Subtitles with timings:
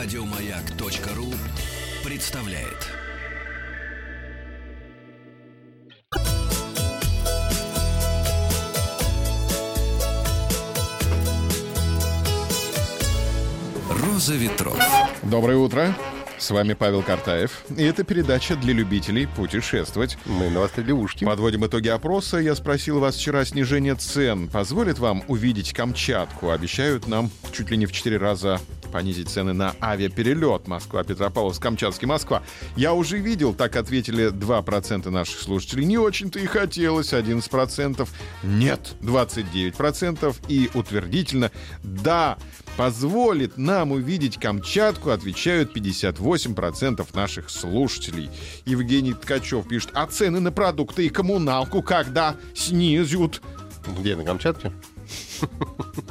[0.00, 1.26] Радиомаяк.ру
[2.04, 2.86] представляет.
[13.90, 14.78] Роза ветров.
[15.24, 15.92] Доброе утро.
[16.38, 17.64] С вами Павел Картаев.
[17.76, 20.16] И это передача для любителей путешествовать.
[20.26, 21.24] Мы навострили ушки.
[21.24, 22.38] Подводим итоги опроса.
[22.38, 26.50] Я спросил вас вчера, снижение цен позволит вам увидеть Камчатку?
[26.50, 32.42] Обещают нам чуть ли не в 4 раза понизить цены на авиаперелет Москва-Петропавловск, Камчатский, Москва.
[32.76, 35.84] Я уже видел, так ответили 2% наших слушателей.
[35.84, 38.08] Не очень-то и хотелось, 11%.
[38.42, 40.36] Нет, 29%.
[40.48, 41.50] И утвердительно,
[41.82, 42.38] да,
[42.76, 48.30] позволит нам увидеть Камчатку, отвечают 58% наших слушателей.
[48.64, 53.40] Евгений Ткачев пишет, а цены на продукты и коммуналку когда снизят?
[53.98, 54.72] Где, на Камчатке?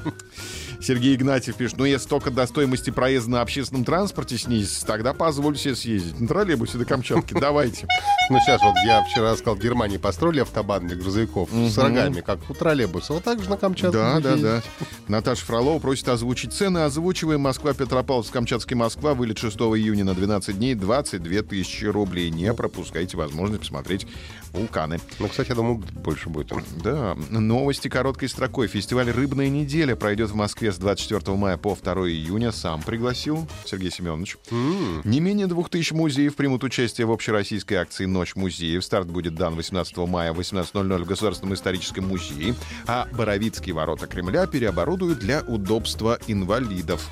[0.88, 5.58] Сергей Игнатьев пишет, ну если только до стоимости проезда на общественном транспорте снизится, тогда позволю
[5.58, 7.34] себе съездить на троллейбусе до Камчатки.
[7.42, 7.86] Давайте.
[8.30, 12.40] Ну сейчас вот я вчера сказал, в Германии построили автобан для грузовиков с рогами, как
[12.50, 13.12] у троллейбуса.
[13.12, 13.98] Вот так же на Камчатке.
[13.98, 14.64] Да, да, да.
[15.10, 16.80] Наташа Фролова просит озвучить цены.
[16.80, 19.14] Озвучиваем Москва, Петропавловск, Камчатский, Москва.
[19.14, 20.74] Вылет 6 июня на 12 дней.
[20.74, 22.30] 22 тысячи рублей.
[22.30, 24.08] Не пропускайте возможность посмотреть
[24.54, 25.00] вулканы.
[25.20, 26.54] Ну, кстати, я думаю, больше будет.
[26.82, 28.68] Да, новости короткой строкой.
[28.68, 32.52] Фестиваль «Рыбная неделя» пройдет в Москве с 24 мая по 2 июня.
[32.52, 34.38] Сам пригласил Сергей Семенович.
[34.52, 38.86] Не менее двух тысяч музеев примут участие в общероссийской акции «Ночь музеев».
[38.86, 42.54] Старт будет дан 18 мая в 18.00 в Государственном историческом музее.
[42.86, 47.10] А Боровицкие ворота Кремля переоборудуют для удобства инвалидов.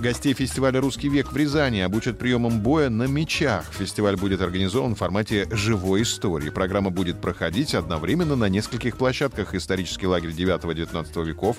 [0.00, 3.64] Гостей фестиваля «Русский век» в Рязани обучат приемам боя на мечах.
[3.78, 6.50] Фестиваль будет организован в формате живой истории.
[6.50, 9.54] Программа будет проходить одновременно на нескольких площадках.
[9.54, 11.58] Исторический лагерь 9-19 веков,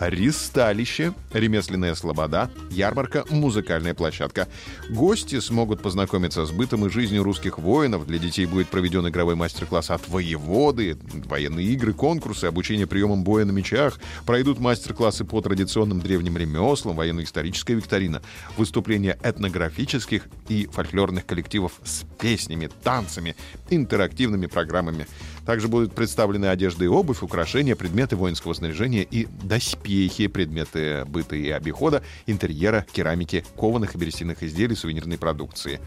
[0.00, 0.95] Ристалище,
[1.32, 4.48] Ремесленная слобода, ярмарка, музыкальная площадка.
[4.88, 8.06] Гости смогут познакомиться с бытом и жизнью русских воинов.
[8.06, 10.96] Для детей будет проведен игровой мастер-класс от воеводы,
[11.26, 13.98] военные игры, конкурсы, обучение приемам боя на мечах.
[14.24, 18.22] Пройдут мастер-классы по традиционным древним ремеслам, военно-историческая викторина,
[18.56, 23.36] выступления этнографических и фольклорных коллективов с песнями, танцами,
[23.68, 25.06] интерактивными программами.
[25.44, 31.50] Также будут представлены одежда и обувь, украшения, предметы воинского снаряжения и доспехи, предметы быта и
[31.50, 35.80] обихода, интерьера, керамики, кованых и берестяных изделий, сувенирной продукции.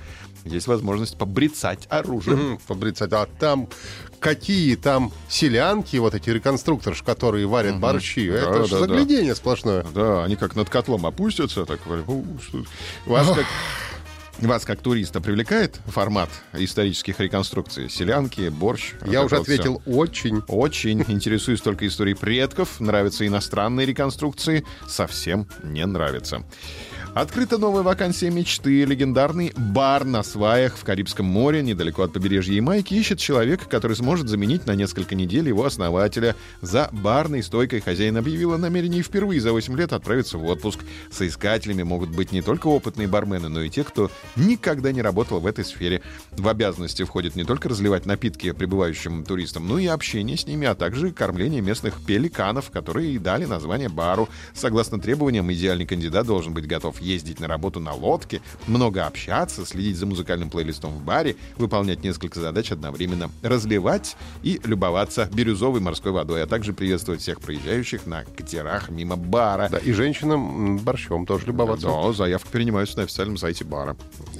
[0.45, 2.37] Есть возможность побрицать оружием.
[2.39, 3.11] Мгм, Побрицать.
[3.13, 3.67] А там
[4.19, 8.29] какие там селянки, вот эти реконструкторы, которые варят борщи.
[8.29, 8.79] Да, Это да, да.
[8.79, 9.85] заглядение сплошное.
[9.93, 12.05] Да, они как над котлом опустятся, так говорят,
[13.05, 13.45] Вас как,
[14.47, 17.89] вас как туриста привлекает формат исторических реконструкций?
[17.89, 18.93] Селянки, борщ?
[19.05, 20.41] Я уже ответил очень.
[20.47, 22.79] Очень интересуюсь только историей предков.
[22.79, 24.65] Нравятся иностранные реконструкции.
[24.87, 26.43] Совсем не нравится.
[27.19, 28.85] Открыта новая вакансия мечты.
[28.85, 34.29] Легендарный бар на сваях в Карибском море, недалеко от побережья Ямайки, ищет человека, который сможет
[34.29, 36.37] заменить на несколько недель его основателя.
[36.61, 40.79] За барной стойкой хозяин объявил о намерении впервые за 8 лет отправиться в отпуск.
[41.11, 45.45] Соискателями могут быть не только опытные бармены, но и те, кто никогда не работал в
[45.45, 46.01] этой сфере.
[46.31, 50.73] В обязанности входит не только разливать напитки прибывающим туристам, но и общение с ними, а
[50.73, 54.29] также кормление местных пеликанов, которые и дали название бару.
[54.53, 59.97] Согласно требованиям, идеальный кандидат должен быть готов ездить на работу на лодке, много общаться, следить
[59.97, 66.43] за музыкальным плейлистом в баре, выполнять несколько задач одновременно, разливать и любоваться бирюзовой морской водой,
[66.43, 69.69] а также приветствовать всех проезжающих на катерах мимо бара.
[69.69, 71.87] Да, и женщинам борщом тоже любоваться.
[71.87, 73.95] Да, заявки принимаются на официальном сайте бара.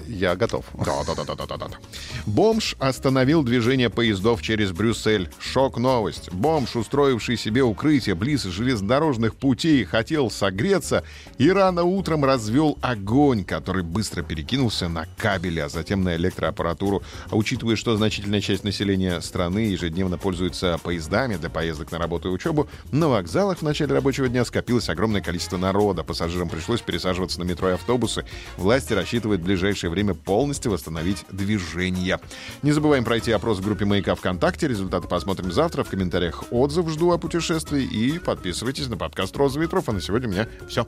[0.08, 0.66] Я готов.
[0.74, 1.78] Да, да, да, да, да, да, да.
[2.26, 5.30] Бомж остановил движение поездов через Брюссель.
[5.40, 6.32] Шок-новость.
[6.32, 11.04] Бомж, устроивший себе укрытие близ железнодорожных путей, хотел согреться
[11.38, 17.04] и рано утром развел огонь, который быстро перекинулся на кабели, а затем на электроаппаратуру.
[17.30, 22.32] А учитывая, что значительная часть населения страны ежедневно пользуется поездами для поездок на работу и
[22.32, 26.04] учебу, на вокзалах в начале рабочего дня скопилось огромное количество народа.
[26.04, 28.26] Пассажирам пришлось пересаживаться на метро и автобусы.
[28.58, 32.20] Власти рассчитывают в ближайшее время полностью восстановить движение.
[32.64, 34.68] Не забываем пройти опрос в группе «Маяка ВКонтакте».
[34.68, 35.84] Результаты посмотрим завтра.
[35.84, 37.84] В комментариях отзыв жду о путешествии.
[37.84, 39.88] И подписывайтесь на подкаст «Роза ветров».
[39.88, 40.88] А на сегодня у меня все.